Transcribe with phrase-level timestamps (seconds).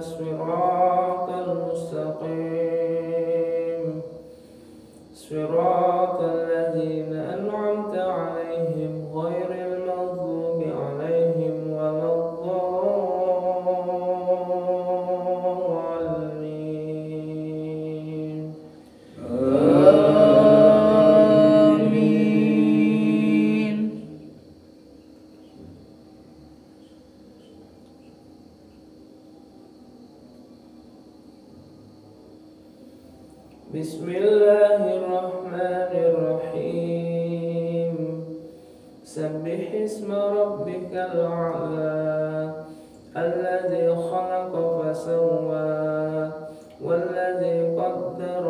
[0.00, 2.30] الصراط المستقيم.
[5.14, 5.79] صراط
[33.70, 37.96] بسم الله الرحمن الرحيم.
[39.06, 41.94] سبح اسم ربك الأعلى
[43.16, 44.52] الذي خلق
[44.82, 46.30] فسوى
[46.82, 48.44] والذي قدر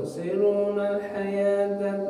[0.00, 2.09] تؤثرون الحياة.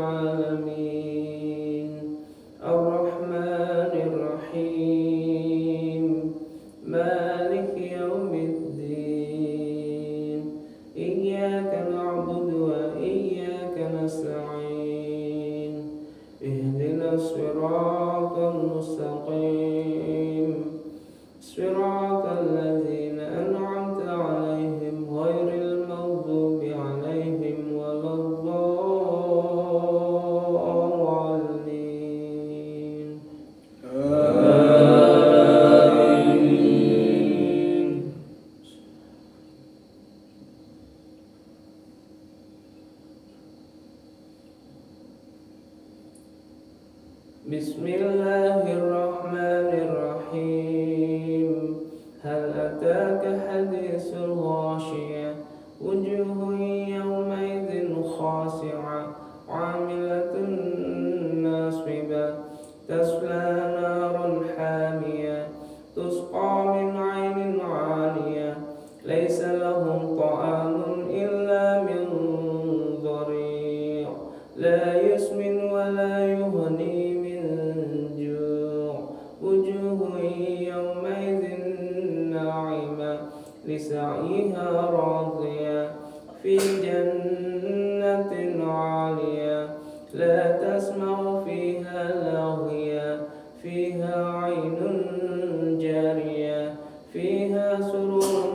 [58.31, 59.07] 好喜欢
[93.81, 94.77] فيها عين
[95.81, 96.75] جارية
[97.13, 98.53] فيها سرور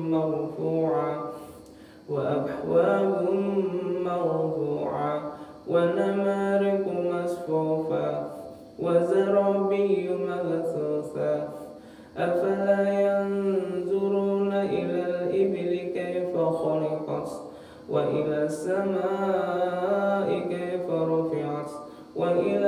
[0.00, 1.30] مرفوعة
[2.08, 3.28] وأبحواب
[4.04, 5.32] مرفوعة
[5.68, 8.26] ونمارق مصفوفة
[8.78, 11.48] وزرابي مبثوثة
[12.16, 17.28] أفلا ينظرون إلى الإبل كيف خلقت
[17.90, 21.70] وإلى السماء كيف رفعت
[22.16, 22.63] وإلى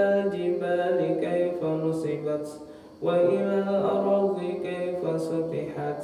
[3.02, 6.02] وإلى الأرض كيف سطحت؟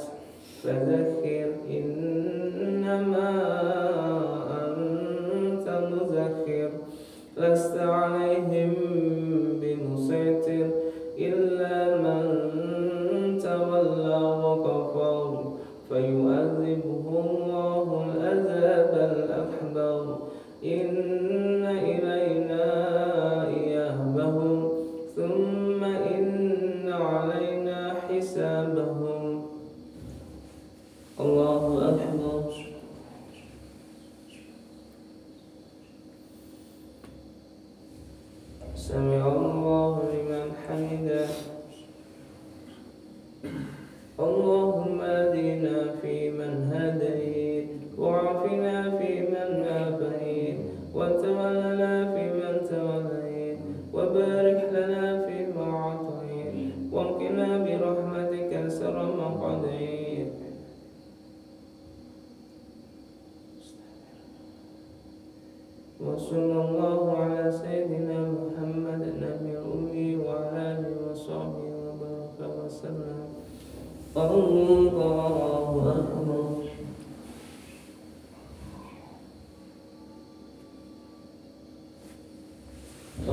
[0.63, 3.29] فذكر إنما
[4.67, 6.69] أنت مذكر
[7.37, 8.22] لست عليك
[38.83, 41.52] سمع الله لمن حمده.
[72.81, 73.33] الله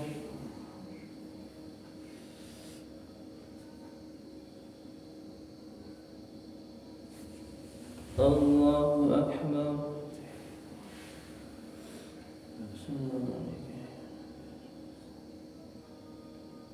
[8.19, 9.80] الله أكبر.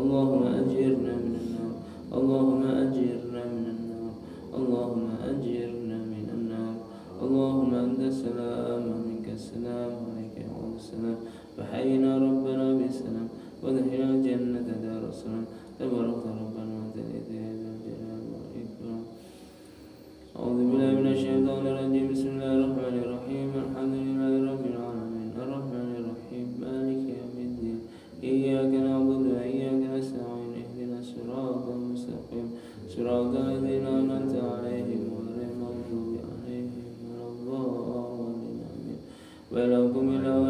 [0.00, 1.72] اللهم أجرنا من النار.
[2.18, 4.12] اللهم أجرنا من النار.
[4.58, 5.79] اللهم أجرنا
[39.50, 40.49] ولكم الأولى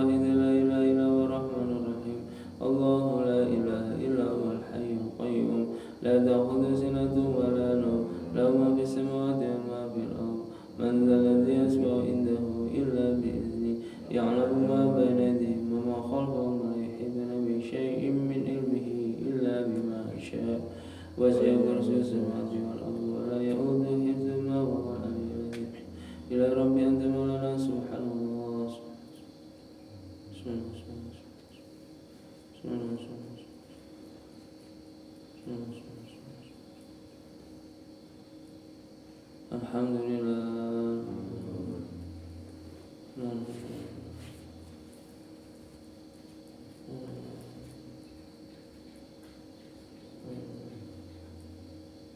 [39.71, 41.05] الحمد لله.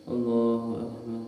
[0.09, 1.23] الله أكبر.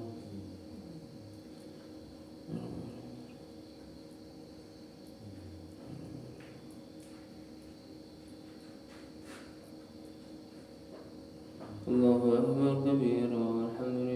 [11.88, 14.15] الله أكبر كبيرا والحمد لله.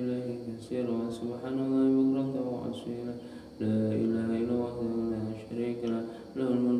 [0.57, 3.15] كثيرا سبحان الله بكرة وأصيلا
[3.61, 4.75] لا إله إلا الله
[5.13, 6.03] لا شريك له
[6.37, 6.80] له الملك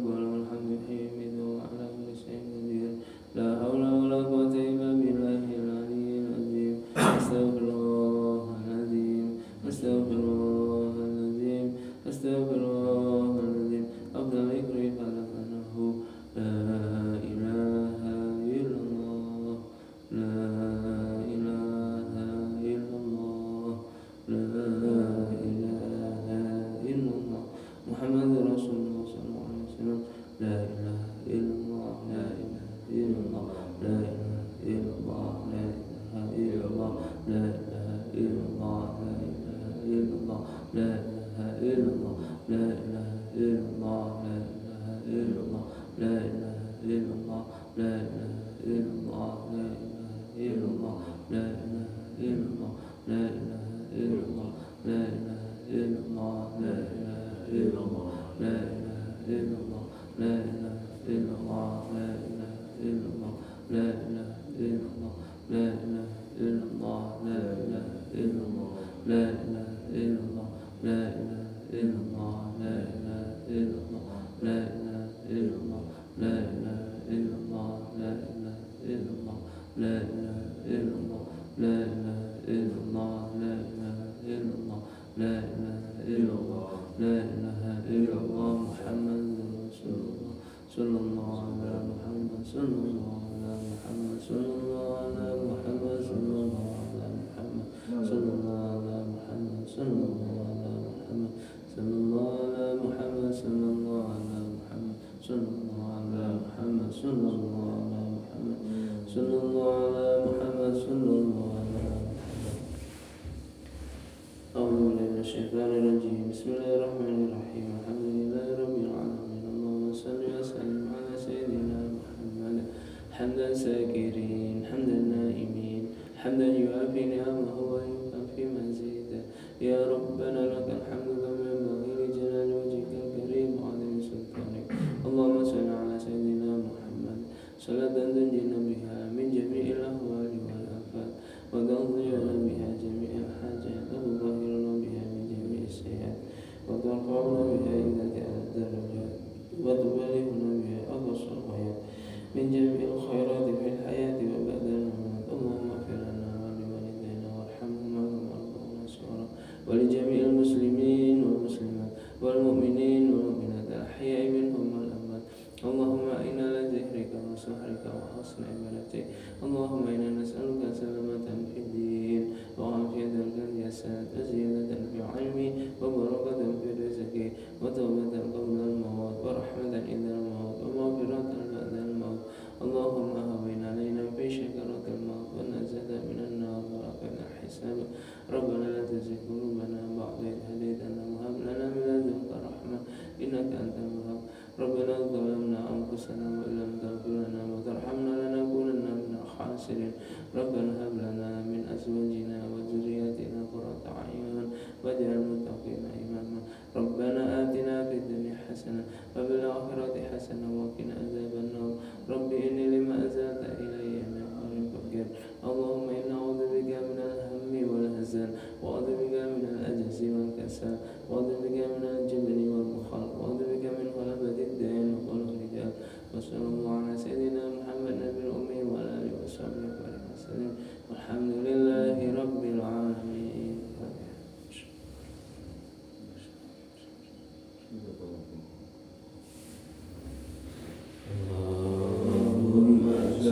[167.61, 169.07] بأمرك وحسن عبادتك.
[169.43, 172.25] اللهم إنا نسألك سلامة في الدين
[172.59, 175.39] وعافية في الجسد وزيادة في العلم
[175.83, 177.15] وبركة في الرزق
[177.63, 182.21] وتوبة قبل الموت ورحمة عند الموت ومغفرة بعد الموت.
[182.63, 183.11] اللهم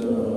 [0.04, 0.27] uh,